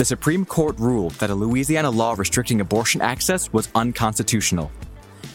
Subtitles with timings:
[0.00, 4.72] the Supreme Court ruled that a Louisiana law restricting abortion access was unconstitutional.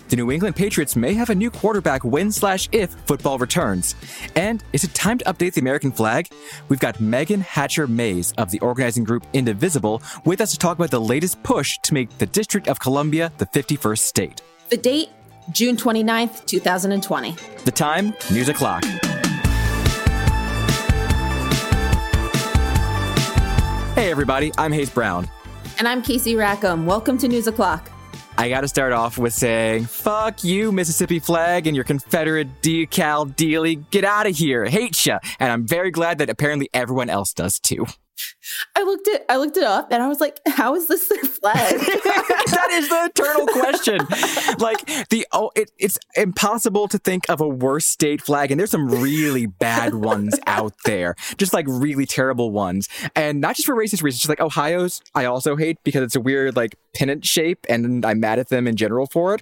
[0.10, 3.94] The New England Patriots may have a new quarterback when slash if football returns.
[4.36, 6.30] And is it time to update the American flag?
[6.68, 10.90] We've got Megan Hatcher Mays of the organizing group Indivisible with us to talk about
[10.90, 14.42] the latest push to make the District of Columbia the 51st state.
[14.70, 15.10] The date,
[15.52, 17.36] June 29th, 2020.
[17.66, 18.84] The time, news o'clock.
[23.96, 25.26] Hey everybody, I'm Hayes Brown.
[25.80, 26.86] And I'm Casey Rackham.
[26.86, 27.90] Welcome to News O'Clock.
[28.38, 33.34] I got to start off with saying, fuck you, Mississippi flag and your Confederate decal
[33.34, 33.90] dealy.
[33.92, 34.66] Get out of here.
[34.66, 35.20] Hate ya.
[35.40, 37.86] And I'm very glad that apparently everyone else does too.
[38.76, 41.24] I looked it I looked it up and I was like, how is this their
[41.24, 41.80] flag?
[41.80, 43.98] that is the eternal question.
[44.60, 48.72] like the oh it, it's impossible to think of a worse state flag and there's
[48.72, 51.16] some really bad ones out there.
[51.38, 52.88] Just like really terrible ones.
[53.16, 56.22] And not just for racist reasons, just like Ohio's I also hate because it's a
[56.22, 59.42] weird like pennant shape and I'm mad at them in general for it.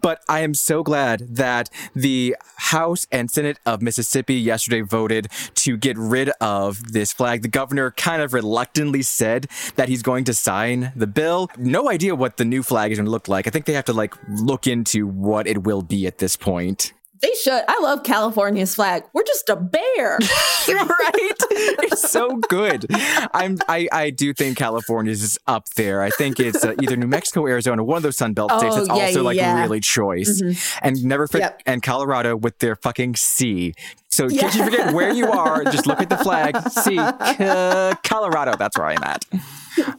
[0.00, 5.76] But I am so glad that the House and Senate of Mississippi yesterday voted to
[5.76, 7.42] get rid of this flag.
[7.42, 9.46] The governor kind of reluctantly said
[9.76, 11.48] that he's going to sign the bill.
[11.56, 13.46] No idea what the new flag is going to look like.
[13.46, 16.92] I think they have to like look into what it will be at this point.
[17.22, 17.62] They should.
[17.68, 19.04] I love California's flag.
[19.12, 20.18] We're just a bear.
[20.68, 21.32] right?
[21.50, 22.86] It's so good.
[23.32, 26.02] I'm I, I do think California's is up there.
[26.02, 28.74] I think it's uh, either New Mexico, Arizona, one of those Sun Belt oh, states
[28.74, 29.60] that's yeah, also like yeah.
[29.60, 30.42] really choice.
[30.42, 30.84] Mm-hmm.
[30.84, 31.62] And never forget yep.
[31.66, 33.74] and Colorado with their fucking C.
[34.08, 34.40] So in yeah.
[34.40, 36.56] case you forget where you are, just look at the flag.
[36.70, 38.56] See, uh, Colorado.
[38.56, 39.24] That's where I'm at.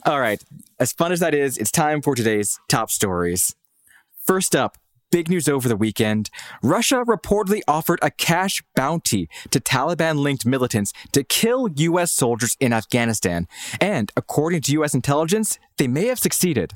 [0.05, 0.43] All right.
[0.77, 3.55] As fun as that is, it's time for today's top stories.
[4.25, 4.77] First up,
[5.13, 6.31] Big news over the weekend.
[6.63, 12.11] Russia reportedly offered a cash bounty to Taliban linked militants to kill U.S.
[12.11, 13.47] soldiers in Afghanistan.
[13.79, 14.95] And according to U.S.
[14.95, 16.73] intelligence, they may have succeeded.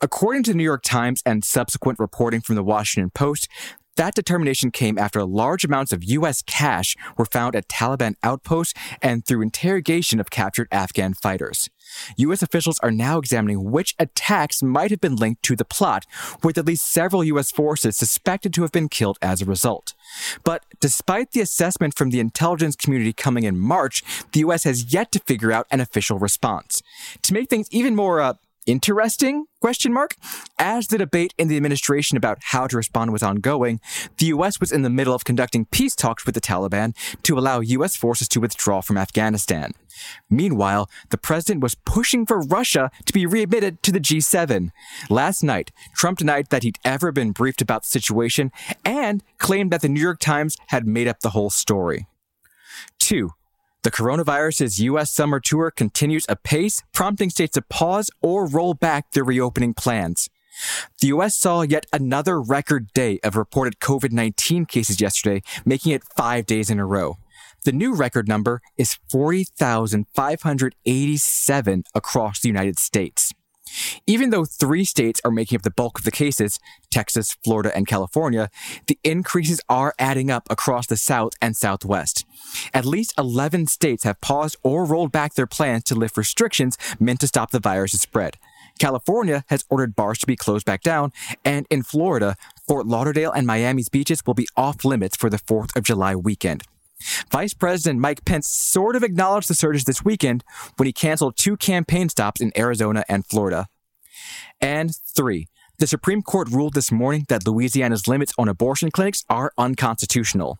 [0.00, 3.50] According to the New York Times and subsequent reporting from the Washington Post,
[3.96, 6.40] that determination came after large amounts of U.S.
[6.40, 11.68] cash were found at Taliban outposts and through interrogation of captured Afghan fighters.
[12.16, 12.42] U.S.
[12.42, 16.06] officials are now examining which attacks might have been linked to the plot,
[16.42, 17.50] with at least several U.S.
[17.50, 19.94] forces suspected to have been killed as a result.
[20.44, 24.64] But despite the assessment from the intelligence community coming in March, the U.S.
[24.64, 26.82] has yet to figure out an official response.
[27.22, 28.34] To make things even more uh,
[28.66, 29.46] interesting?
[29.60, 30.16] Question mark.
[30.58, 33.80] As the debate in the administration about how to respond was ongoing
[34.18, 37.60] the us was in the middle of conducting peace talks with the taliban to allow
[37.60, 39.72] us forces to withdraw from afghanistan.
[40.28, 44.70] Meanwhile the president was pushing for russia to be readmitted to the g7
[45.10, 48.50] last night trump denied that he'd ever been briefed about the situation
[48.84, 52.06] and claimed that the new york times had made up the whole story.
[52.98, 53.32] Two
[53.82, 55.10] the coronavirus's U.S.
[55.10, 60.30] summer tour continues apace, prompting states to pause or roll back their reopening plans.
[61.00, 61.36] The U.S.
[61.36, 66.78] saw yet another record day of reported COVID-19 cases yesterday, making it five days in
[66.78, 67.16] a row.
[67.64, 73.32] The new record number is 40,587 across the United States.
[74.06, 76.58] Even though three states are making up the bulk of the cases,
[76.90, 78.50] Texas, Florida, and California,
[78.86, 82.24] the increases are adding up across the South and Southwest.
[82.74, 87.20] At least 11 states have paused or rolled back their plans to lift restrictions meant
[87.20, 88.38] to stop the virus's spread.
[88.78, 91.12] California has ordered bars to be closed back down,
[91.44, 95.76] and in Florida, Fort Lauderdale and Miami's beaches will be off limits for the 4th
[95.76, 96.64] of July weekend.
[97.30, 100.44] Vice President Mike Pence sort of acknowledged the surges this weekend
[100.76, 103.66] when he canceled two campaign stops in Arizona and Florida.
[104.60, 105.48] And three,
[105.78, 110.58] the Supreme Court ruled this morning that Louisiana's limits on abortion clinics are unconstitutional.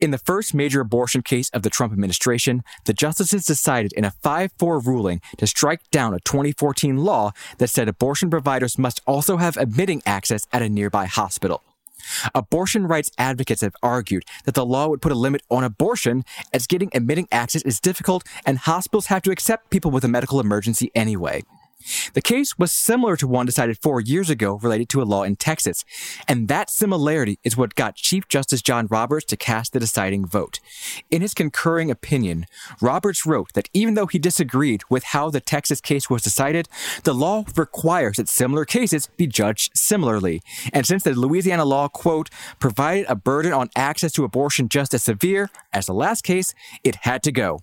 [0.00, 4.12] In the first major abortion case of the Trump administration, the justices decided in a
[4.22, 9.38] 5 4 ruling to strike down a 2014 law that said abortion providers must also
[9.38, 11.62] have admitting access at a nearby hospital.
[12.34, 16.66] Abortion rights advocates have argued that the law would put a limit on abortion as
[16.66, 20.90] getting admitting access is difficult and hospitals have to accept people with a medical emergency
[20.94, 21.42] anyway.
[22.14, 25.36] The case was similar to one decided four years ago related to a law in
[25.36, 25.84] Texas,
[26.26, 30.60] and that similarity is what got Chief Justice John Roberts to cast the deciding vote.
[31.10, 32.46] In his concurring opinion,
[32.80, 36.68] Roberts wrote that even though he disagreed with how the Texas case was decided,
[37.04, 40.42] the law requires that similar cases be judged similarly.
[40.72, 45.04] And since the Louisiana law, quote, provided a burden on access to abortion just as
[45.04, 47.60] severe as the last case, it had to go.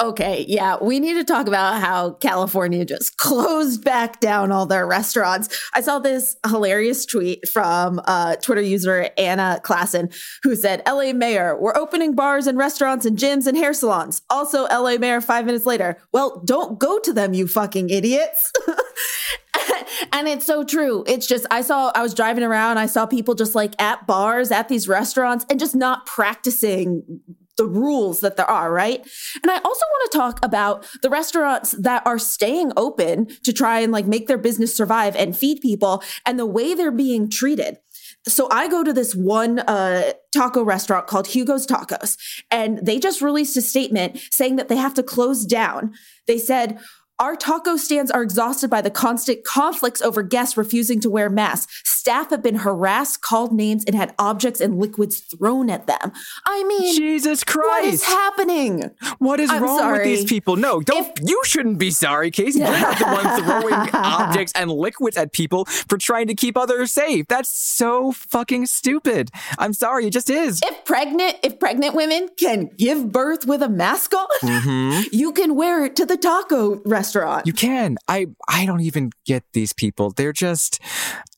[0.00, 4.88] Okay, yeah, we need to talk about how California just closed back down all their
[4.88, 5.48] restaurants.
[5.72, 10.12] I saw this hilarious tweet from uh, Twitter user Anna Klassen,
[10.42, 14.22] who said, LA Mayor, we're opening bars and restaurants and gyms and hair salons.
[14.30, 18.50] Also, LA Mayor, five minutes later, well, don't go to them, you fucking idiots.
[20.12, 21.04] and it's so true.
[21.06, 24.50] It's just, I saw, I was driving around, I saw people just like at bars,
[24.50, 27.20] at these restaurants, and just not practicing
[27.56, 29.00] the rules that there are, right?
[29.42, 33.80] And I also want to talk about the restaurants that are staying open to try
[33.80, 37.78] and like make their business survive and feed people and the way they're being treated.
[38.26, 42.16] So I go to this one uh, taco restaurant called Hugo's Tacos,
[42.50, 45.92] and they just released a statement saying that they have to close down.
[46.26, 46.78] They said,
[47.20, 51.80] our taco stands are exhausted by the constant conflicts over guests refusing to wear masks.
[51.84, 56.12] Staff have been harassed, called names, and had objects and liquids thrown at them.
[56.44, 57.68] I mean, Jesus Christ.
[57.68, 58.90] What is happening?
[59.18, 59.98] What is I'm wrong sorry.
[59.98, 60.56] with these people?
[60.56, 61.06] No, don't.
[61.18, 62.58] If, you shouldn't be sorry, Casey.
[62.58, 66.90] You're not the one throwing objects and liquids at people for trying to keep others
[66.90, 67.28] safe.
[67.28, 69.30] That's so fucking stupid.
[69.58, 70.60] I'm sorry, it just is.
[70.64, 75.02] If pregnant, if pregnant women can give birth with a mask on, mm-hmm.
[75.12, 77.46] you can wear it to the taco restaurant restaurant.
[77.46, 77.96] You can.
[78.08, 80.10] I I don't even get these people.
[80.10, 80.80] They're just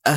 [0.04, 0.12] uh,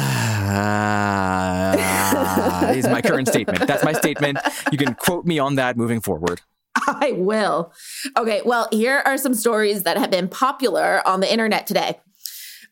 [2.75, 3.67] is my current statement.
[3.67, 4.37] That's my statement.
[4.71, 6.41] You can quote me on that moving forward.
[6.87, 7.73] I will.
[8.17, 11.99] Okay, well, here are some stories that have been popular on the internet today.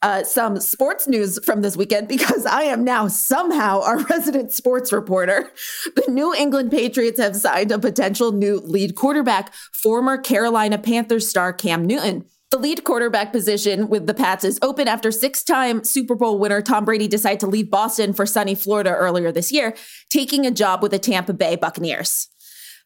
[0.03, 4.93] Uh, some sports news from this weekend because I am now somehow our resident sports
[4.93, 5.51] reporter.
[5.95, 11.51] The New England Patriots have signed a potential new lead quarterback, former Carolina Panthers star
[11.51, 12.25] Cam Newton.
[12.49, 16.61] The lead quarterback position with the Pats is open after six time Super Bowl winner
[16.61, 19.75] Tom Brady decided to leave Boston for sunny Florida earlier this year,
[20.09, 22.29] taking a job with the Tampa Bay Buccaneers.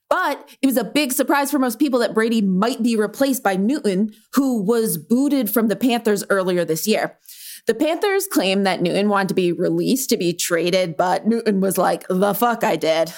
[0.10, 3.56] But it was a big surprise for most people that Brady might be replaced by
[3.56, 7.18] Newton, who was booted from the Panthers earlier this year.
[7.68, 11.78] The Panthers claim that Newton wanted to be released to be traded, but Newton was
[11.78, 13.14] like, the fuck I did.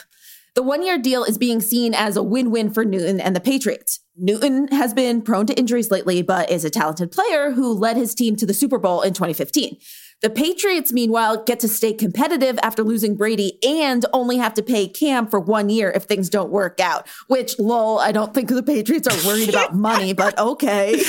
[0.56, 3.40] The one year deal is being seen as a win win for Newton and the
[3.40, 4.02] Patriots.
[4.16, 8.14] Newton has been prone to injuries lately, but is a talented player who led his
[8.14, 9.78] team to the Super Bowl in 2015.
[10.24, 14.88] The Patriots, meanwhile, get to stay competitive after losing Brady and only have to pay
[14.88, 17.10] Cam for one year if things don't work out.
[17.28, 20.94] Which, lol, I don't think the Patriots are worried about money, but okay.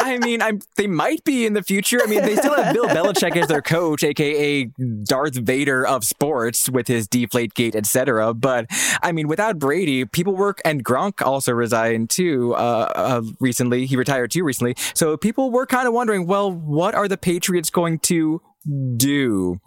[0.00, 1.98] I mean, I'm, they might be in the future.
[2.02, 4.64] I mean, they still have Bill Belichick as their coach, aka
[5.04, 8.34] Darth Vader of sports, with his Deflate Gate, etc.
[8.34, 8.66] But
[9.02, 13.86] I mean, without Brady, people work, and Gronk also resigned too uh, uh, recently.
[13.86, 17.70] He retired too recently, so people were kind of wondering, well, what are the Patriots
[17.70, 18.41] going to
[18.96, 19.60] do.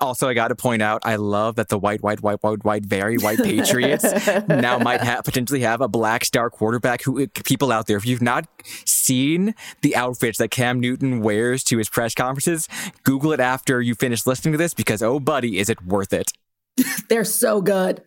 [0.00, 2.84] Also, I got to point out, I love that the white, white, white, white, white,
[2.84, 4.04] very white Patriots
[4.48, 7.02] now might have potentially have a black star quarterback.
[7.02, 8.46] Who uh, people out there, if you've not
[8.84, 12.68] seen the outfits that Cam Newton wears to his press conferences,
[13.04, 16.32] Google it after you finish listening to this because oh, buddy, is it worth it?
[17.08, 18.02] They're so good.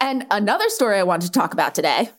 [0.00, 2.10] And another story I wanted to talk about today.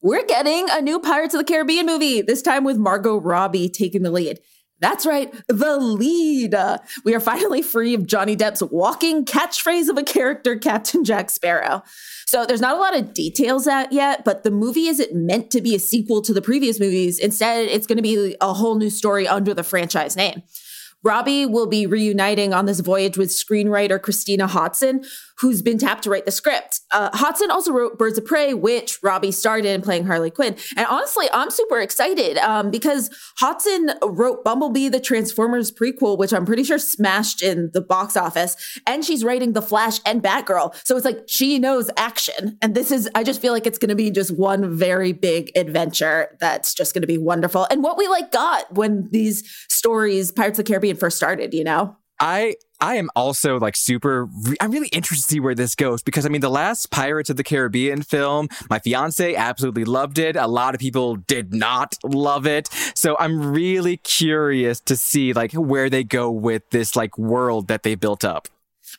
[0.00, 4.02] We're getting a new Pirates of the Caribbean movie, this time with Margot Robbie taking
[4.02, 4.38] the lead.
[4.80, 6.54] That's right, the lead.
[6.54, 11.30] Uh, we are finally free of Johnny Depp's walking catchphrase of a character, Captain Jack
[11.30, 11.82] Sparrow.
[12.26, 15.60] So there's not a lot of details out yet, but the movie isn't meant to
[15.60, 17.18] be a sequel to the previous movies.
[17.18, 20.42] Instead, it's going to be a whole new story under the franchise name.
[21.04, 25.04] Robbie will be reuniting on this voyage with screenwriter Christina Hodson,
[25.40, 26.80] who's been tapped to write the script.
[26.90, 30.56] Uh, Hodson also wrote Birds of Prey, which Robbie starred in playing Harley Quinn.
[30.76, 36.44] And honestly, I'm super excited um, because Hodson wrote Bumblebee, the Transformers prequel, which I'm
[36.44, 38.56] pretty sure smashed in the box office.
[38.86, 40.74] And she's writing The Flash and Batgirl.
[40.84, 42.58] So it's like she knows action.
[42.60, 45.50] And this is, I just feel like it's going to be just one very big
[45.56, 47.66] adventure that's just going to be wonderful.
[47.70, 51.64] And what we like got when these stories, Pirates of the Caribbean, first started, you
[51.64, 51.96] know?
[52.20, 54.28] I I am also like super.
[54.60, 57.36] I'm really interested to see where this goes because I mean, the last Pirates of
[57.36, 60.36] the Caribbean film, my fiance absolutely loved it.
[60.36, 62.68] A lot of people did not love it.
[62.94, 67.82] So I'm really curious to see like where they go with this like world that
[67.82, 68.48] they built up.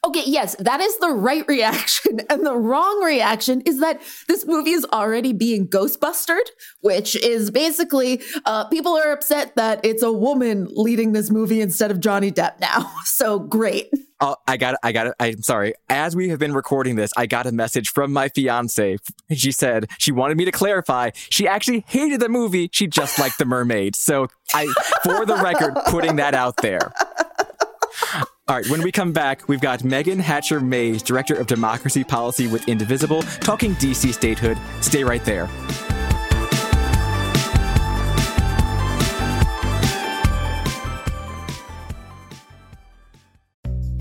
[0.06, 2.22] Okay, yes, that is the right reaction.
[2.30, 6.48] And the wrong reaction is that this movie is already being Ghostbustered,
[6.82, 11.90] which is basically uh, people are upset that it's a woman leading this movie instead
[11.92, 12.92] of Johnny Depp now.
[13.06, 13.90] So great.
[14.22, 14.80] Oh, I got it.
[14.84, 15.14] I got it.
[15.20, 15.74] I'm sorry.
[15.90, 18.98] As we have been recording this, I got a message from my fiance.
[19.34, 21.12] She said she wanted me to clarify.
[21.30, 22.70] She actually hated the movie.
[22.72, 23.96] She just liked the mermaid.
[23.96, 24.68] So I,
[25.04, 26.94] for the record, putting that out there.
[28.50, 32.48] All right, when we come back, we've got Megan Hatcher Mays, Director of Democracy Policy
[32.48, 34.58] with Indivisible, talking DC statehood.
[34.82, 35.44] Stay right there.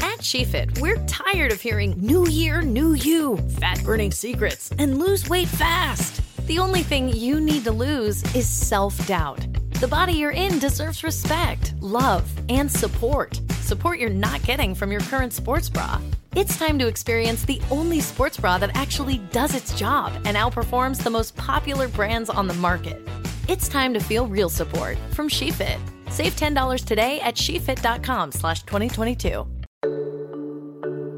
[0.01, 5.29] At SheFit, we're tired of hearing new year, new you, fat burning secrets, and lose
[5.29, 6.23] weight fast.
[6.47, 9.47] The only thing you need to lose is self doubt.
[9.73, 13.39] The body you're in deserves respect, love, and support.
[13.69, 16.01] Support you're not getting from your current sports bra.
[16.35, 21.03] It's time to experience the only sports bra that actually does its job and outperforms
[21.03, 23.07] the most popular brands on the market.
[23.47, 25.79] It's time to feel real support from SheFit.
[26.09, 29.47] Save $10 today at shefit.com slash 2022.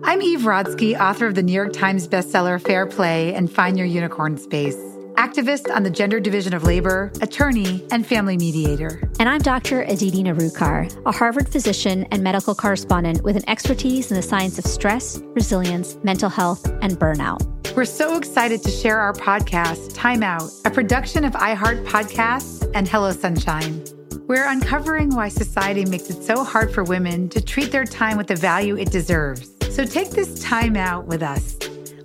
[0.03, 3.87] I'm Eve Rodsky, author of the New York Times bestseller Fair Play and Find Your
[3.87, 4.91] Unicorn Space
[5.21, 9.03] activist on the Gender Division of Labor, attorney, and family mediator.
[9.19, 9.83] And I'm Dr.
[9.83, 14.65] Aditi Nerurkar, a Harvard physician and medical correspondent with an expertise in the science of
[14.65, 17.45] stress, resilience, mental health, and burnout.
[17.77, 22.89] We're so excited to share our podcast, Time Out, a production of iHeart Podcasts and
[22.89, 23.85] Hello Sunshine.
[24.27, 28.29] We're uncovering why society makes it so hard for women to treat their time with
[28.29, 29.51] the value it deserves.
[29.69, 31.59] So take this time out with us.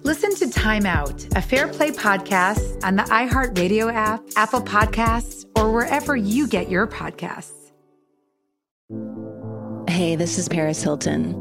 [0.05, 5.73] Listen to Time Out, a Fair Play podcast on the iHeartRadio app, Apple Podcasts, or
[5.73, 7.71] wherever you get your podcasts.
[9.89, 11.33] Hey, this is Paris Hilton.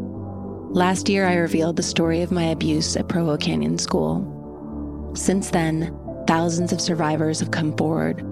[0.72, 5.12] Last year, I revealed the story of my abuse at Provo Canyon School.
[5.14, 5.94] Since then,
[6.26, 8.24] thousands of survivors have come forward.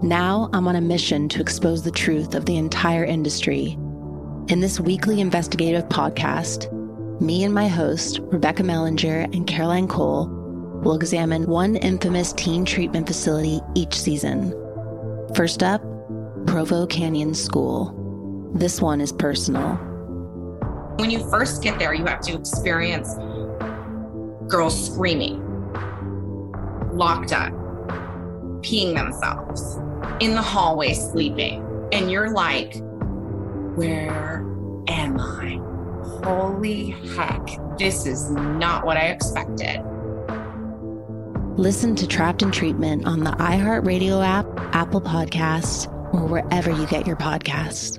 [0.00, 3.72] Now, I'm on a mission to expose the truth of the entire industry.
[4.46, 6.72] In this weekly investigative podcast,
[7.20, 10.26] me and my host, Rebecca Mellinger and Caroline Cole,
[10.82, 14.54] will examine one infamous teen treatment facility each season.
[15.34, 15.82] First up,
[16.46, 18.52] Provo Canyon School.
[18.54, 19.76] This one is personal.
[20.98, 23.14] When you first get there, you have to experience
[24.48, 25.42] girls screaming,
[26.92, 27.52] locked up,
[28.62, 29.76] peeing themselves,
[30.20, 31.62] in the hallway sleeping.
[31.92, 32.76] And you're like,
[33.76, 34.44] where
[34.88, 35.75] am I?
[36.24, 37.46] Holy heck,
[37.78, 39.82] this is not what I expected.
[41.56, 47.06] Listen to Trapped in Treatment on the iHeartRadio app, Apple Podcasts, or wherever you get
[47.06, 47.98] your podcasts.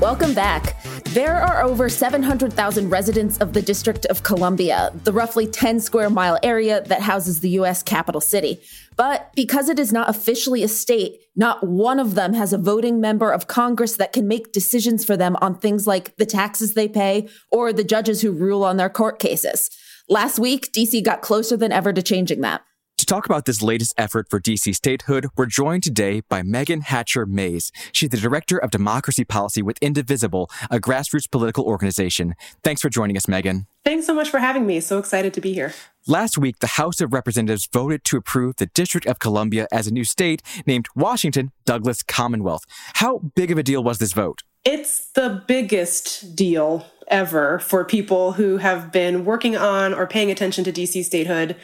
[0.00, 0.74] Welcome back.
[1.14, 6.40] There are over 700,000 residents of the District of Columbia, the roughly 10 square mile
[6.42, 7.84] area that houses the U.S.
[7.84, 8.60] capital city.
[8.96, 13.00] But because it is not officially a state, not one of them has a voting
[13.00, 16.88] member of Congress that can make decisions for them on things like the taxes they
[16.88, 19.70] pay or the judges who rule on their court cases.
[20.08, 22.62] Last week, DC got closer than ever to changing that.
[22.98, 27.26] To talk about this latest effort for DC statehood, we're joined today by Megan Hatcher
[27.26, 27.72] Mays.
[27.90, 32.34] She's the Director of Democracy Policy with Indivisible, a grassroots political organization.
[32.62, 33.66] Thanks for joining us, Megan.
[33.84, 34.78] Thanks so much for having me.
[34.78, 35.74] So excited to be here.
[36.06, 39.92] Last week, the House of Representatives voted to approve the District of Columbia as a
[39.92, 42.62] new state named Washington Douglas Commonwealth.
[42.94, 44.42] How big of a deal was this vote?
[44.64, 50.64] It's the biggest deal ever for people who have been working on or paying attention
[50.64, 51.56] to DC statehood.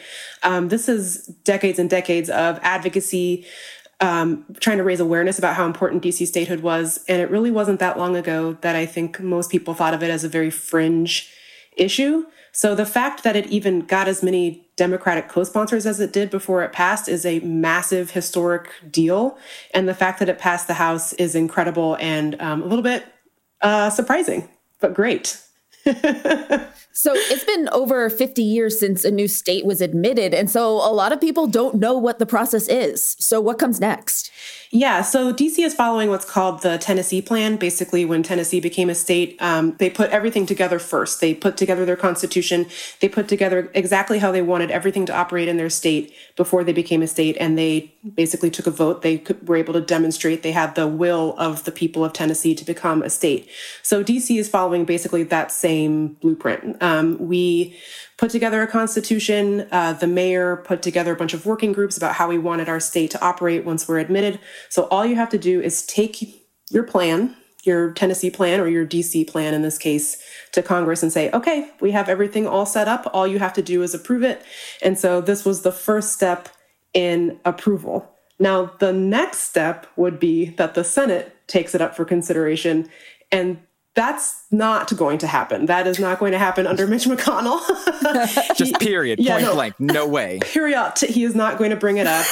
[0.43, 3.45] Um, this is decades and decades of advocacy,
[3.99, 7.03] um, trying to raise awareness about how important DC statehood was.
[7.07, 10.09] And it really wasn't that long ago that I think most people thought of it
[10.09, 11.31] as a very fringe
[11.77, 12.25] issue.
[12.51, 16.29] So the fact that it even got as many Democratic co sponsors as it did
[16.29, 19.37] before it passed is a massive historic deal.
[19.73, 23.05] And the fact that it passed the House is incredible and um, a little bit
[23.61, 24.49] uh, surprising,
[24.81, 25.41] but great.
[25.85, 30.33] so it's been over 50 years since a new state was admitted.
[30.33, 33.15] And so a lot of people don't know what the process is.
[33.19, 34.29] So what comes next?
[34.73, 37.57] Yeah, so DC is following what's called the Tennessee Plan.
[37.57, 41.19] Basically, when Tennessee became a state, um, they put everything together first.
[41.19, 42.67] They put together their constitution.
[43.01, 46.71] They put together exactly how they wanted everything to operate in their state before they
[46.71, 47.35] became a state.
[47.37, 49.01] And they basically took a vote.
[49.01, 52.55] They could, were able to demonstrate they had the will of the people of Tennessee
[52.55, 53.49] to become a state.
[53.83, 56.81] So DC is following basically that same blueprint.
[56.81, 57.77] Um, we
[58.21, 59.67] put together a constitution.
[59.71, 62.79] Uh, the mayor put together a bunch of working groups about how we wanted our
[62.79, 64.39] state to operate once we're admitted.
[64.69, 68.85] So all you have to do is take your plan, your Tennessee plan or your
[68.85, 72.87] DC plan in this case, to Congress and say, okay, we have everything all set
[72.87, 73.09] up.
[73.11, 74.43] All you have to do is approve it.
[74.83, 76.47] And so this was the first step
[76.93, 78.07] in approval.
[78.37, 82.87] Now, the next step would be that the Senate takes it up for consideration.
[83.31, 83.61] And
[84.01, 85.67] that's not going to happen.
[85.67, 87.61] That is not going to happen under Mitch McConnell.
[88.55, 90.39] Just period, yeah, point no, blank, no way.
[90.53, 90.93] Period.
[91.07, 92.25] He is not going to bring it up.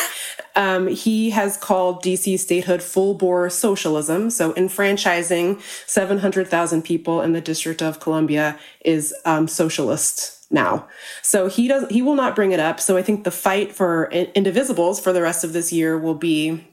[0.55, 4.31] Um, he has called DC statehood full bore socialism.
[4.31, 10.87] So, enfranchising 700,000 people in the District of Columbia is um, socialist now.
[11.21, 11.87] So he does.
[11.91, 12.79] He will not bring it up.
[12.79, 16.65] So I think the fight for indivisibles for the rest of this year will be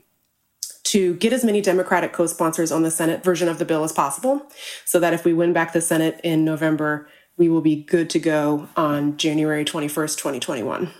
[0.86, 3.92] to get as many Democratic co sponsors on the Senate version of the bill as
[3.92, 4.46] possible
[4.84, 8.18] so that if we win back the Senate in November, we will be good to
[8.18, 10.90] go on January 21st, 2021.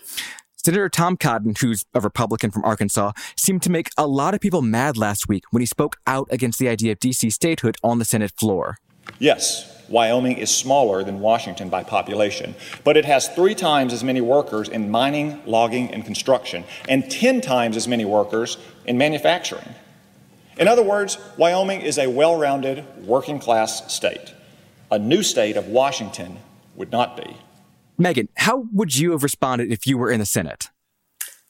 [0.56, 4.62] Senator Tom Cotton, who's a Republican from Arkansas, seemed to make a lot of people
[4.62, 7.30] mad last week when he spoke out against the idea of D.C.
[7.30, 8.78] statehood on the Senate floor.
[9.18, 12.54] Yes, Wyoming is smaller than Washington by population,
[12.84, 17.40] but it has three times as many workers in mining, logging, and construction, and 10
[17.40, 19.74] times as many workers in manufacturing.
[20.58, 24.34] In other words, Wyoming is a well rounded, working class state.
[24.90, 26.38] A new state of Washington
[26.74, 27.36] would not be.
[27.98, 30.70] Megan, how would you have responded if you were in the Senate?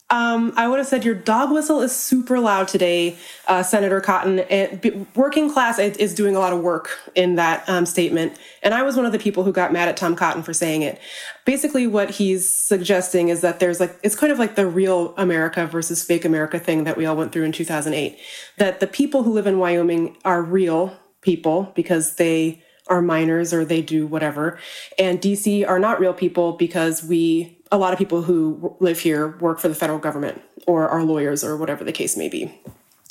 [0.09, 3.17] Um, I would have said your dog whistle is super loud today,
[3.49, 4.39] uh, Senator Cotton.
[4.39, 8.39] It, working class is doing a lot of work in that um, statement.
[8.63, 10.83] And I was one of the people who got mad at Tom Cotton for saying
[10.83, 11.01] it.
[11.45, 15.67] Basically, what he's suggesting is that there's like, it's kind of like the real America
[15.67, 18.17] versus fake America thing that we all went through in 2008.
[18.59, 23.65] That the people who live in Wyoming are real people because they are miners or
[23.65, 24.59] they do whatever.
[24.99, 29.37] And DC are not real people because we, a lot of people who live here
[29.39, 32.53] work for the federal government or are lawyers or whatever the case may be.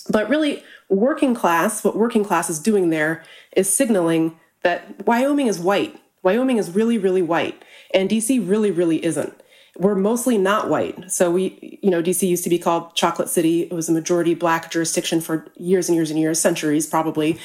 [0.09, 3.23] But really, working class, what working class is doing there
[3.55, 5.99] is signaling that Wyoming is white.
[6.21, 7.63] Wyoming is really, really white.
[7.93, 9.33] And DC really, really isn't
[9.77, 11.11] we're mostly not white.
[11.11, 13.63] So we, you know, DC used to be called Chocolate City.
[13.63, 17.37] It was a majority black jurisdiction for years and years and years, centuries probably,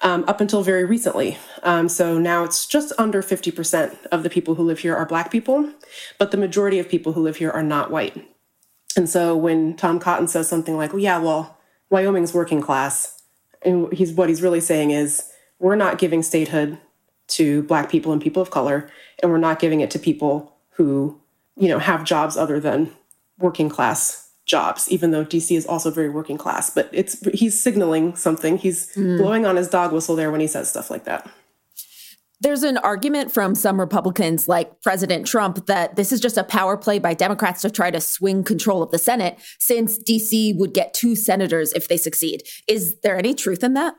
[0.00, 1.36] um, up until very recently.
[1.62, 5.30] Um, so now it's just under 50% of the people who live here are black
[5.30, 5.70] people,
[6.18, 8.26] but the majority of people who live here are not white.
[8.96, 11.58] And so when Tom Cotton says something like, well, yeah, well,
[11.90, 13.22] Wyoming's working class,
[13.62, 16.78] and he's what he's really saying is we're not giving statehood
[17.26, 21.20] to black people and people of color, and we're not giving it to people who
[21.56, 22.92] you know, have jobs other than
[23.38, 26.70] working class jobs, even though DC is also very working class.
[26.70, 28.58] But it's he's signaling something.
[28.58, 29.18] He's mm.
[29.18, 31.28] blowing on his dog whistle there when he says stuff like that.
[32.40, 36.76] There's an argument from some Republicans, like President Trump, that this is just a power
[36.76, 40.92] play by Democrats to try to swing control of the Senate, since DC would get
[40.92, 42.42] two senators if they succeed.
[42.68, 43.94] Is there any truth in that?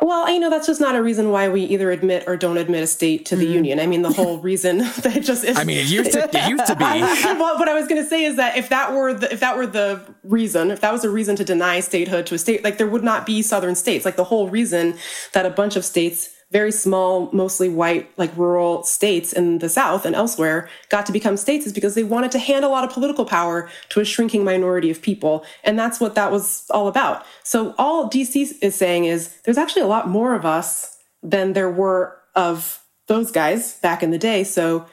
[0.00, 2.82] Well, you know, that's just not a reason why we either admit or don't admit
[2.82, 3.52] a state to the mm.
[3.52, 3.80] union.
[3.80, 6.66] I mean, the whole reason that just is, I mean, it used to, it used
[6.66, 6.84] to be.
[6.84, 9.56] well, what I was going to say is that if that were the, if that
[9.56, 12.78] were the reason, if that was a reason to deny statehood to a state, like
[12.78, 14.04] there would not be southern states.
[14.04, 14.96] Like the whole reason
[15.32, 20.06] that a bunch of states very small, mostly white, like rural states in the South
[20.06, 22.90] and elsewhere got to become states is because they wanted to hand a lot of
[22.90, 25.44] political power to a shrinking minority of people.
[25.64, 27.26] And that's what that was all about.
[27.42, 31.70] So all DC is saying is there's actually a lot more of us than there
[31.70, 34.44] were of those guys back in the day.
[34.44, 34.86] So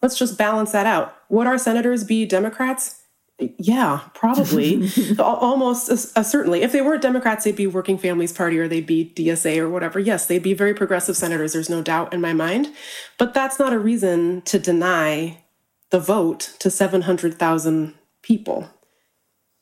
[0.00, 1.16] let's just balance that out.
[1.28, 3.03] Would our senators be Democrats?
[3.38, 4.88] Yeah, probably.
[5.18, 6.62] Almost uh, certainly.
[6.62, 9.98] If they weren't Democrats, they'd be Working Families Party or they'd be DSA or whatever.
[9.98, 11.52] Yes, they'd be very progressive senators.
[11.52, 12.68] There's no doubt in my mind.
[13.18, 15.42] But that's not a reason to deny
[15.90, 18.70] the vote to 700,000 people.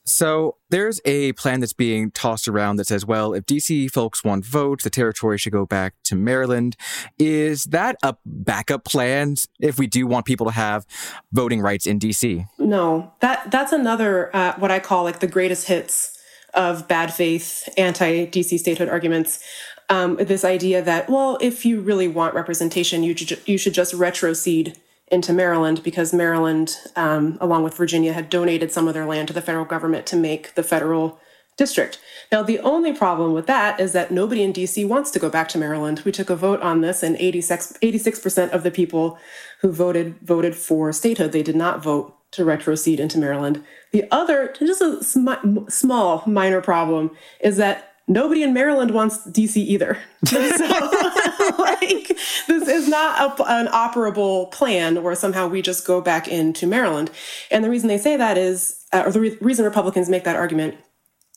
[0.04, 4.44] So there's a plan that's being tossed around that says, well, if DC folks want
[4.44, 6.76] votes, the territory should go back to Maryland.
[7.18, 10.86] Is that a backup plan if we do want people to have
[11.32, 12.46] voting rights in DC?
[12.58, 16.18] No, that that's another uh, what I call like the greatest hits
[16.54, 19.42] of bad faith anti DC statehood arguments.
[19.88, 23.14] Um, this idea that well, if you really want representation, you
[23.46, 24.76] you should just retrocede
[25.12, 29.34] into Maryland because Maryland, um, along with Virginia, had donated some of their land to
[29.34, 31.20] the federal government to make the federal
[31.56, 32.00] district.
[32.32, 35.48] Now, the only problem with that is that nobody in DC wants to go back
[35.50, 36.00] to Maryland.
[36.04, 39.18] We took a vote on this, and 86, 86% of the people
[39.60, 41.32] who voted voted for statehood.
[41.32, 43.62] They did not vote to retrocede into Maryland.
[43.92, 49.56] The other, just a sm- small, minor problem, is that nobody in Maryland wants DC
[49.56, 49.98] either.
[50.24, 50.38] so,
[51.58, 52.08] like,
[52.46, 57.10] this is not a, an operable plan where somehow we just go back into Maryland.
[57.50, 60.36] And the reason they say that is, uh, or the re- reason Republicans make that
[60.36, 60.76] argument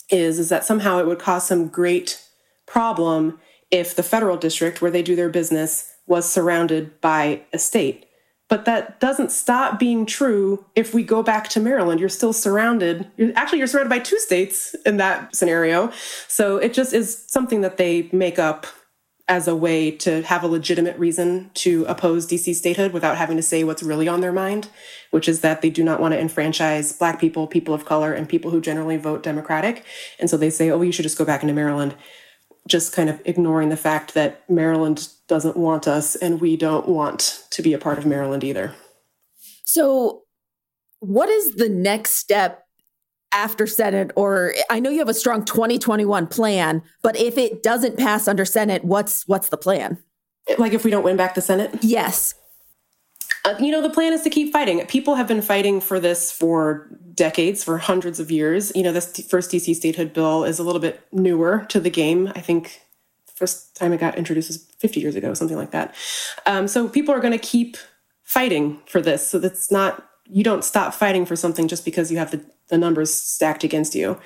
[0.09, 2.21] is, is that somehow it would cause some great
[2.65, 3.39] problem
[3.71, 8.04] if the federal district where they do their business was surrounded by a state.
[8.47, 11.99] But that doesn't stop being true if we go back to Maryland.
[11.99, 13.09] You're still surrounded.
[13.17, 15.91] You're, actually, you're surrounded by two states in that scenario.
[16.27, 18.67] So it just is something that they make up
[19.27, 23.41] as a way to have a legitimate reason to oppose DC statehood without having to
[23.41, 24.67] say what's really on their mind,
[25.09, 28.29] which is that they do not want to enfranchise Black people, people of color, and
[28.29, 29.83] people who generally vote Democratic.
[30.19, 31.95] And so they say, oh, you should just go back into Maryland
[32.67, 37.45] just kind of ignoring the fact that Maryland doesn't want us and we don't want
[37.51, 38.73] to be a part of Maryland either.
[39.63, 40.23] So,
[40.99, 42.65] what is the next step
[43.35, 47.97] after Senate, or I know you have a strong 2021 plan, but if it doesn't
[47.97, 49.97] pass under Senate, what's what's the plan?
[50.57, 51.71] Like if we don't win back the Senate?
[51.81, 52.33] Yes.
[53.45, 54.83] Uh, you know, the plan is to keep fighting.
[54.87, 58.71] People have been fighting for this for decades, for hundreds of years.
[58.75, 62.31] You know, this first DC statehood bill is a little bit newer to the game.
[62.35, 62.81] I think
[63.35, 65.93] first time it got introduced was 50 years ago, something like that.
[66.47, 67.77] Um, so people are going to keep
[68.23, 69.29] fighting for this.
[69.29, 72.79] So that's not, you don't stop fighting for something just because you have the, the
[72.79, 74.19] numbers stacked against you.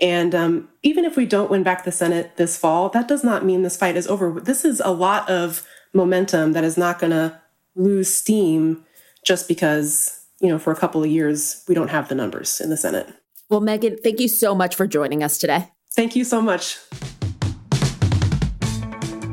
[0.00, 3.44] And um, even if we don't win back the Senate this fall, that does not
[3.44, 4.40] mean this fight is over.
[4.40, 7.40] This is a lot of momentum that is not going to
[7.80, 8.84] lose steam
[9.24, 12.70] just because, you know, for a couple of years, we don't have the numbers in
[12.70, 13.08] the Senate.
[13.48, 15.68] Well, Megan, thank you so much for joining us today.
[15.92, 16.78] Thank you so much.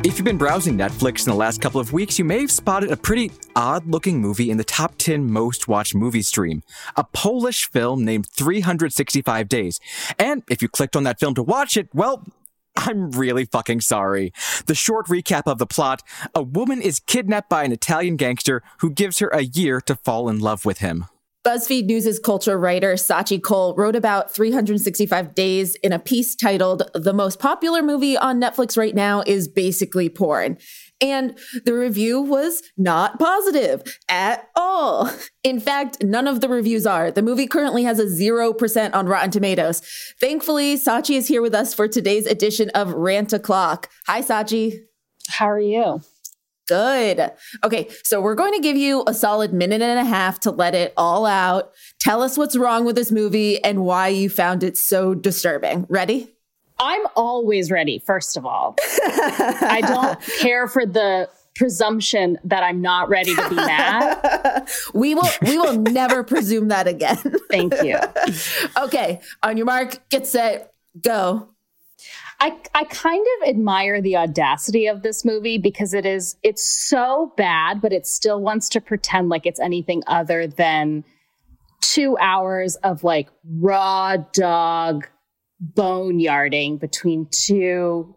[0.04, 2.92] If you've been browsing Netflix in the last couple of weeks, you may have spotted
[2.92, 6.64] a pretty odd looking movie in the top 10 most watched movie stream.
[6.96, 9.80] A Polish film named 365 Days.
[10.18, 12.24] And if you clicked on that film to watch it, well,
[12.78, 14.32] I'm really fucking sorry.
[14.68, 16.04] The short recap of the plot
[16.36, 20.30] a woman is kidnapped by an Italian gangster who gives her a year to fall
[20.30, 21.06] in love with him.
[21.48, 27.13] BuzzFeed News' culture writer Scaachi Koul wrote about 365 Days in a piece titled The
[27.13, 30.58] Most Popular Movie on Netflix Right Now is Basically Porn.
[31.00, 35.12] And the review was not positive at all.
[35.44, 37.12] In fact, none of the reviews are.
[37.12, 39.82] The movie currently has a 0% on Rotten Tomatoes.
[40.20, 43.90] Thankfully, Scaachi is here with us for today's edition of Rant O'Clock.
[44.08, 44.80] Hi, Scaachi.
[45.30, 46.02] How are you?
[46.68, 47.32] Good.
[47.64, 50.76] Okay, so we're going to give you a solid minute and a half to let
[50.76, 51.72] it all out.
[52.00, 55.86] Tell us what's wrong with this movie and why you found it so disturbing.
[55.90, 56.37] Ready?
[56.80, 58.76] I'm always ready, first of all.
[58.82, 64.70] I don't care for the presumption that I'm not ready to be mad.
[64.94, 67.18] we will we will never presume that again.
[67.50, 67.98] Thank you.
[68.78, 71.50] okay, on your mark, get set, go.
[72.40, 77.34] I, I kind of admire the audacity of this movie because it is it's so
[77.36, 81.04] bad, but it still wants to pretend like it's anything other than
[81.82, 85.08] two hours of like raw dog
[85.63, 88.15] boneyarding between two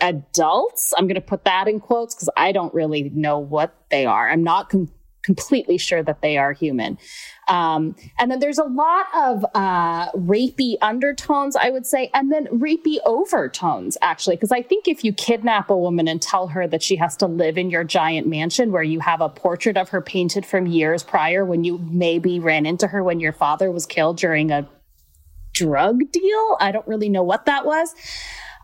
[0.00, 0.92] adults.
[0.96, 4.28] I'm going to put that in quotes because I don't really know what they are.
[4.28, 4.90] I'm not com-
[5.22, 6.98] completely sure that they are human.
[7.48, 12.46] Um, and then there's a lot of uh, rapey undertones, I would say, and then
[12.46, 14.36] rapey overtones, actually.
[14.36, 17.26] Because I think if you kidnap a woman and tell her that she has to
[17.26, 21.02] live in your giant mansion where you have a portrait of her painted from years
[21.02, 24.68] prior when you maybe ran into her when your father was killed during a
[25.54, 27.94] drug deal, I don't really know what that was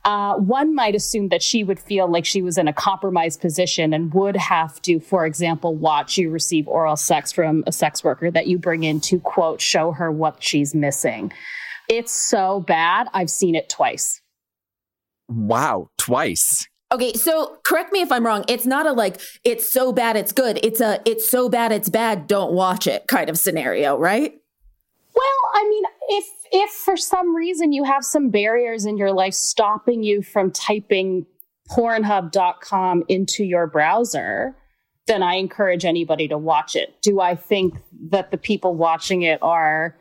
[0.04, 3.92] uh, one might assume that she would feel like she was in a compromised position
[3.92, 8.30] and would have to, for example, watch you receive oral sex from a sex worker
[8.30, 11.32] that you bring in to, quote, show her what she's missing.
[11.88, 13.08] It's so bad.
[13.12, 14.22] I've seen it twice.
[15.28, 16.66] Wow, twice.
[16.92, 18.44] Okay, so correct me if I'm wrong.
[18.48, 20.58] It's not a like, it's so bad it's good.
[20.64, 24.39] It's a, it's so bad it's bad, don't watch it kind of scenario, right?
[25.14, 29.34] Well, I mean, if if for some reason you have some barriers in your life
[29.34, 31.26] stopping you from typing
[31.70, 34.56] pornhub.com into your browser,
[35.06, 37.00] then I encourage anybody to watch it.
[37.02, 37.74] Do I think
[38.10, 39.96] that the people watching it are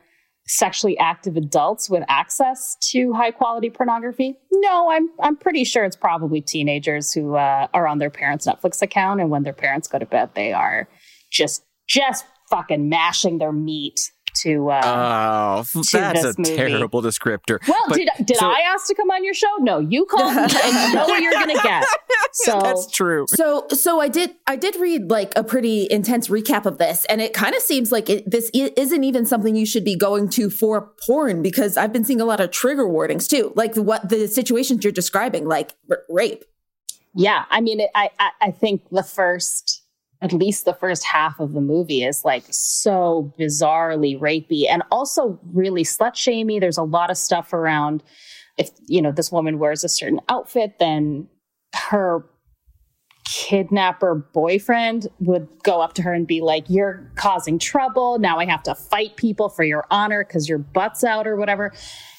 [0.47, 4.35] sexually active adults with access to high quality pornography?
[4.51, 8.81] No, I'm I'm pretty sure it's probably teenagers who uh, are on their parents' Netflix
[8.81, 10.87] account, and when their parents go to bed, they are
[11.31, 14.11] just just fucking mashing their meat
[14.41, 16.55] to uh, oh that's a movie.
[16.55, 17.59] terrible descriptor.
[17.67, 19.53] Well but, did, did so, i ask to come on your show?
[19.59, 21.85] No you called me and you know what you're gonna get.
[22.33, 23.25] So that's true.
[23.29, 27.21] So so i did i did read like a pretty intense recap of this and
[27.21, 30.49] it kind of seems like it, this isn't even something you should be going to
[30.49, 33.51] for porn because i've been seeing a lot of trigger warnings too.
[33.55, 36.43] Like what the situations you're describing like r- rape.
[37.15, 39.78] Yeah i mean it, I, I i think the first
[40.21, 45.39] at least the first half of the movie is like so bizarrely rapey and also
[45.53, 46.59] really slut shamey.
[46.59, 48.03] There's a lot of stuff around
[48.57, 51.27] if you know this woman wears a certain outfit, then
[51.73, 52.25] her
[53.25, 58.19] kidnapper boyfriend would go up to her and be like, You're causing trouble.
[58.19, 61.71] Now I have to fight people for your honor because your butt's out or whatever.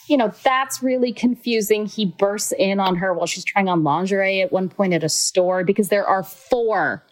[0.09, 1.87] You know, that's really confusing.
[1.87, 5.09] He bursts in on her while she's trying on lingerie at one point at a
[5.09, 7.05] store because there are four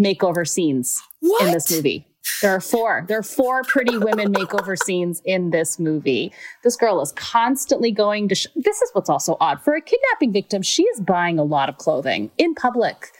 [0.00, 1.46] makeover scenes what?
[1.46, 2.06] in this movie.
[2.42, 3.04] There are four.
[3.08, 6.32] There are four pretty women makeover scenes in this movie.
[6.62, 8.34] This girl is constantly going to.
[8.34, 10.62] Sh- this is what's also odd for a kidnapping victim.
[10.62, 13.12] She is buying a lot of clothing in public.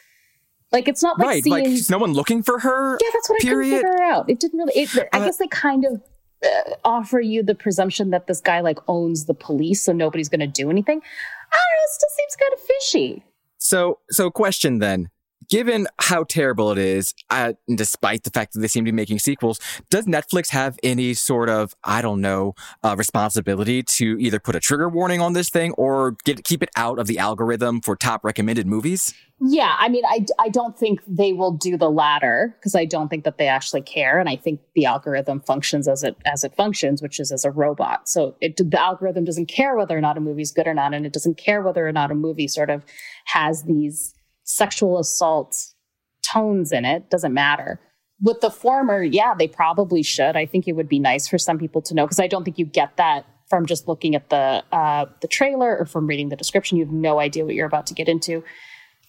[0.73, 1.45] Like it's not like right.
[1.45, 2.99] Seeing, like no one looking for her.
[3.01, 3.75] Yeah, that's what period.
[3.75, 4.31] I couldn't figure out.
[4.31, 4.73] It didn't really.
[4.75, 6.03] It, I uh, guess they kind of
[6.45, 10.41] uh, offer you the presumption that this guy like owns the police, so nobody's going
[10.41, 10.99] to do anything.
[10.99, 11.85] I don't know.
[11.85, 13.25] It still seems kind of fishy.
[13.59, 15.11] So, so question then
[15.49, 19.19] given how terrible it is, uh, despite the fact that they seem to be making
[19.19, 24.55] sequels, does Netflix have any sort of, I don't know, uh, responsibility to either put
[24.55, 27.97] a trigger warning on this thing or get keep it out of the algorithm for
[27.97, 29.15] top recommended movies?
[29.43, 33.09] Yeah, I mean, I, I don't think they will do the latter because I don't
[33.09, 36.55] think that they actually care, and I think the algorithm functions as it as it
[36.55, 38.07] functions, which is as a robot.
[38.07, 40.93] So it, the algorithm doesn't care whether or not a movie is good or not,
[40.93, 42.85] and it doesn't care whether or not a movie sort of
[43.25, 44.15] has these
[44.51, 45.75] sexual assault
[46.23, 47.11] tones in it.
[47.11, 47.81] Doesn't matter.
[48.21, 50.37] With the former, yeah, they probably should.
[50.37, 52.59] I think it would be nice for some people to know because I don't think
[52.59, 56.37] you get that from just looking at the uh, the trailer or from reading the
[56.37, 56.77] description.
[56.77, 58.45] You have no idea what you're about to get into.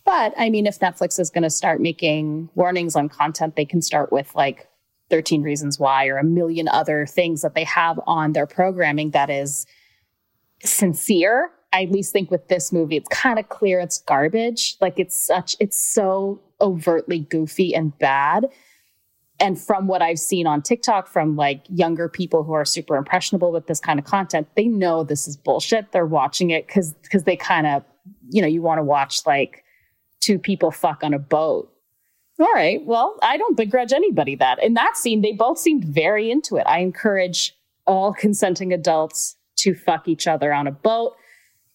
[0.05, 3.81] But I mean, if Netflix is going to start making warnings on content, they can
[3.81, 4.67] start with like
[5.09, 9.29] 13 Reasons Why or a million other things that they have on their programming that
[9.29, 9.67] is
[10.63, 14.75] sincere I at least think with this movie, it's kind of clear it's garbage.
[14.81, 18.47] Like it's such, it's so overtly goofy and bad.
[19.39, 23.51] And from what I've seen on TikTok from like younger people who are super impressionable
[23.51, 25.91] with this kind of content, they know this is bullshit.
[25.91, 27.83] They're watching it because because they kind of,
[28.29, 29.63] you know, you want to watch like
[30.19, 31.73] two people fuck on a boat.
[32.39, 32.85] All right.
[32.85, 34.63] Well, I don't begrudge anybody that.
[34.63, 36.63] In that scene, they both seemed very into it.
[36.67, 37.55] I encourage
[37.87, 41.15] all consenting adults to fuck each other on a boat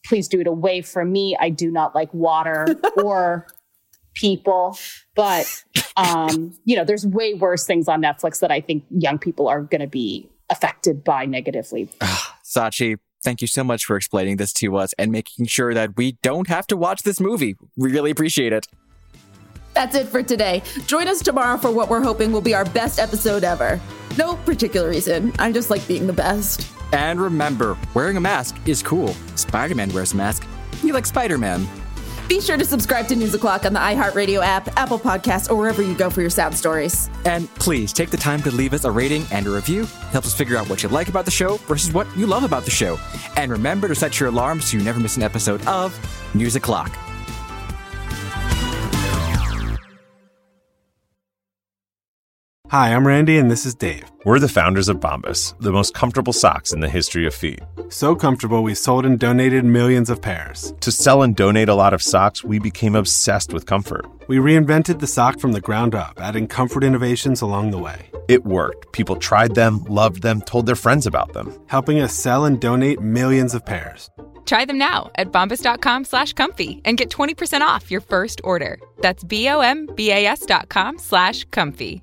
[0.07, 1.37] please do it away from me.
[1.39, 2.67] I do not like water
[2.97, 3.47] or
[4.15, 4.79] people.
[5.15, 5.65] But
[5.97, 9.63] um, you know, there's way worse things on Netflix that I think young people are
[9.63, 11.89] going to be affected by negatively.
[12.45, 16.13] Scaachi, thank you so much for explaining this to us and making sure that we
[16.23, 17.57] don't have to watch this movie.
[17.77, 18.67] We really appreciate it.
[19.75, 20.63] That's it for today.
[20.87, 23.79] Join us tomorrow for what we're hoping will be our best episode ever.
[24.17, 25.35] No particular reason.
[25.39, 26.76] I just like being the best.
[26.93, 29.15] And remember, wearing a mask is cool.
[29.35, 30.47] Spider Man wears a mask.
[30.83, 31.67] You like Spider Man.
[32.29, 35.81] Be sure to subscribe to News O'Clock on the iHeartRadio app, Apple Podcasts, or wherever
[35.81, 37.09] you go for your sound stories.
[37.25, 39.83] And please take the time to leave us a rating and a review.
[39.83, 42.43] It Helps us figure out what you like about the show versus what you love
[42.43, 42.99] about the show.
[43.37, 45.97] And remember to set your alarm so you never miss an episode of
[46.35, 46.91] News O'Clock.
[52.69, 54.11] Hi, I'm Randy, and this is Dave.
[54.25, 57.61] We're the founders of Bombas, the most comfortable socks in the history of feet.
[57.91, 60.75] So comfortable, we sold and donated millions of pairs.
[60.81, 64.05] To sell and donate a lot of socks, we became obsessed with comfort.
[64.27, 68.11] We reinvented the sock from the ground up, adding comfort innovations along the way.
[68.27, 68.91] It worked.
[68.91, 73.01] People tried them, loved them, told their friends about them, helping us sell and donate
[73.01, 74.11] millions of pairs.
[74.45, 78.79] Try them now at bombas.com slash comfy and get 20% off your first order.
[78.99, 82.03] That's B-O-M-B-A-S dot com slash comfy.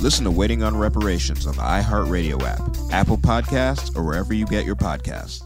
[0.00, 2.60] Listen to Waiting on Reparations on the iHeartRadio app,
[2.92, 5.45] Apple Podcasts, or wherever you get your podcasts.